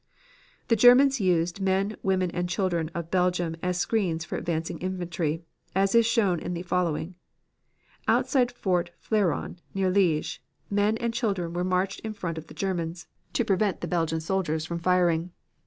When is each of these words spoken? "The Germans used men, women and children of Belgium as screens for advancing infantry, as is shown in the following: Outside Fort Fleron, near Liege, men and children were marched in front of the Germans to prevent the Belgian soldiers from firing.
"The 0.69 0.75
Germans 0.75 1.21
used 1.21 1.61
men, 1.61 1.95
women 2.01 2.31
and 2.31 2.49
children 2.49 2.89
of 2.95 3.11
Belgium 3.11 3.55
as 3.61 3.77
screens 3.79 4.25
for 4.25 4.35
advancing 4.35 4.79
infantry, 4.79 5.43
as 5.75 5.93
is 5.93 6.07
shown 6.07 6.39
in 6.39 6.55
the 6.55 6.63
following: 6.63 7.13
Outside 8.07 8.51
Fort 8.51 8.89
Fleron, 8.97 9.59
near 9.75 9.91
Liege, 9.91 10.41
men 10.71 10.97
and 10.97 11.13
children 11.13 11.53
were 11.53 11.63
marched 11.63 11.99
in 11.99 12.13
front 12.13 12.39
of 12.39 12.47
the 12.47 12.55
Germans 12.55 13.05
to 13.33 13.45
prevent 13.45 13.81
the 13.81 13.87
Belgian 13.87 14.21
soldiers 14.21 14.65
from 14.65 14.79
firing. 14.79 15.33